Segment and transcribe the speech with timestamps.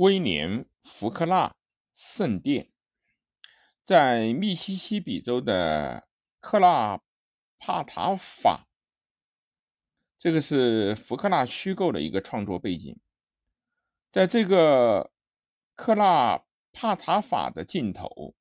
[0.00, 1.54] 威廉·福克纳
[1.92, 2.70] 圣殿，
[3.84, 6.08] 在密西西比州的
[6.40, 7.02] 克拉
[7.58, 8.66] 帕塔法。
[10.18, 12.98] 这个是福克纳虚构的一个创作背景。
[14.10, 15.12] 在这个
[15.76, 18.34] 克拉帕塔法的尽头，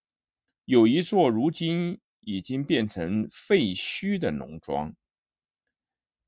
[0.64, 4.96] 有一座如今已经变成废墟的农庄。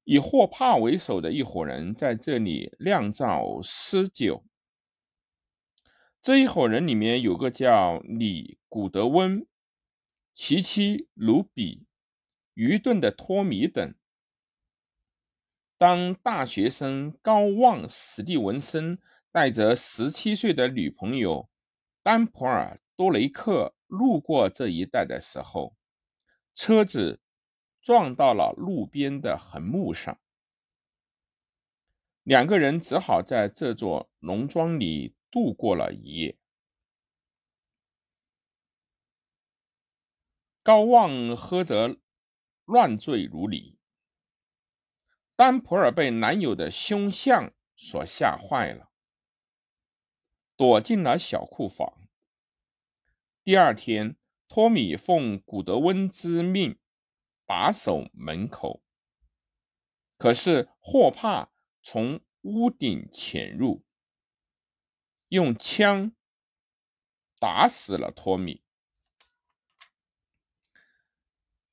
[0.04, 4.44] 以霍帕为首的一伙人在这里酿造诗酒。
[6.22, 9.48] 这一伙人里面有个叫李古德温、
[10.36, 11.88] 其妻卢比、
[12.54, 13.96] 愚钝的托米等。
[15.80, 19.00] 当大学生高旺史蒂文森
[19.32, 21.50] 带着十七岁的女朋友
[22.04, 25.76] 丹普尔多雷克路过这一带的时候，
[26.54, 27.20] 车子
[27.82, 30.20] 撞到了路边的横木上，
[32.22, 35.16] 两个人只好在这座农庄里。
[35.32, 36.38] 度过了一夜，
[40.62, 41.98] 高旺喝着
[42.66, 43.80] 乱醉如泥。
[45.38, 48.92] 丹普尔被男友的凶相所吓坏了，
[50.58, 52.08] 躲进了小库房。
[53.44, 54.18] 第二天，
[54.48, 56.78] 托米奉古德温之命
[57.46, 58.84] 把守门口，
[60.18, 63.84] 可是霍帕从屋顶潜入。
[65.32, 66.12] 用枪
[67.40, 68.66] 打死了托米，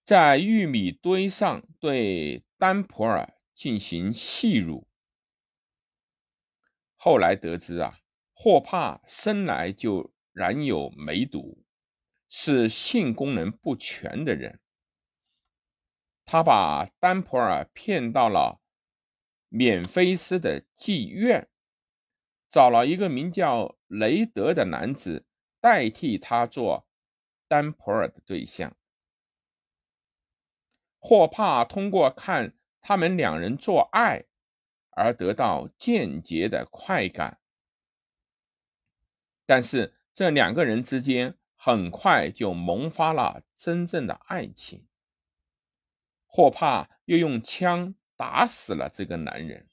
[0.04, 4.86] 在玉米堆上对丹普尔进行戏辱。
[6.94, 7.98] 后来得知啊，
[8.32, 11.64] 霍帕生来就染有梅毒，
[12.28, 14.60] 是性功能不全的人。
[16.24, 18.62] 他把丹普尔骗到了
[19.48, 21.50] 缅菲斯的妓院。
[22.50, 25.26] 找了一个名叫雷德的男子
[25.60, 26.86] 代替他做
[27.46, 28.76] 丹普尔的对象。
[30.98, 34.24] 霍帕通过看他们两人做爱
[34.90, 37.38] 而得到间接的快感，
[39.46, 44.86] 但是这两个人之间很快就萌发了真正的爱情。
[46.26, 49.68] 霍帕又用枪打死了这个男人。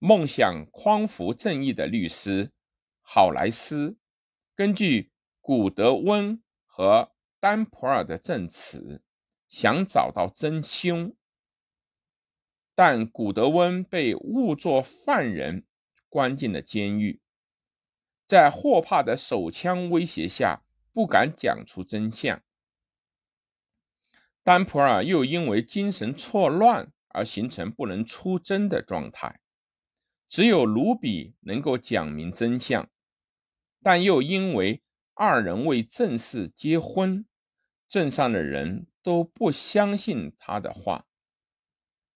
[0.00, 2.52] 梦想匡扶正义的律师
[3.02, 3.98] 郝莱斯，
[4.54, 5.10] 根据
[5.40, 9.02] 古德温和丹普尔的证词，
[9.48, 11.16] 想找到真凶，
[12.76, 15.66] 但古德温被误作犯人，
[16.08, 17.20] 关进了监狱。
[18.26, 22.40] 在霍帕的手枪威胁下，不敢讲出真相。
[24.44, 29.40] 丹普尔又因为精神错乱而形成不能出征的状态。
[30.28, 32.88] 只有卢比能够讲明真相，
[33.82, 34.82] 但又因为
[35.14, 37.26] 二人未正式结婚，
[37.88, 41.06] 镇上的人都不相信他的话。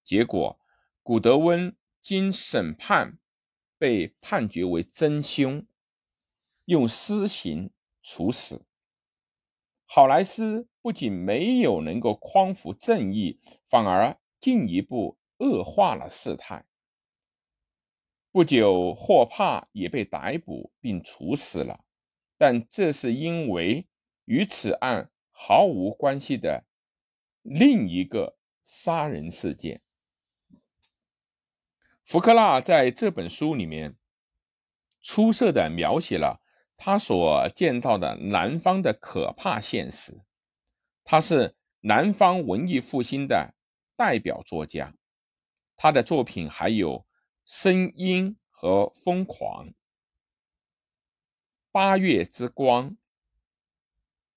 [0.04, 0.60] 结果，
[1.02, 3.18] 古德温经审判
[3.78, 5.66] 被判决为真凶，
[6.66, 7.70] 用私刑
[8.02, 8.66] 处死。
[9.86, 16.66] 好莱斯不仅没有能够匡扶正义，反而进一步恶化了事态。
[18.32, 21.84] 不久，霍帕也被逮捕并处死了，
[22.38, 23.86] 但这是因为
[24.24, 26.64] 与此案毫无关系的
[27.42, 29.82] 另一个杀人事件。
[32.06, 33.96] 福克纳在这本书里面
[35.02, 36.40] 出色的描写了
[36.74, 40.22] 他所见到的南方的可怕现实。
[41.04, 43.54] 他是南方文艺复兴的
[43.94, 44.94] 代表作家，
[45.76, 47.06] 他的作品还有。
[47.44, 49.74] 声音和疯狂，
[51.70, 52.96] 八月之光，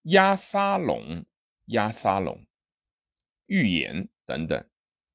[0.01, 1.25] 压沙龙，
[1.65, 2.45] 压沙龙，
[3.45, 4.69] 预言等等。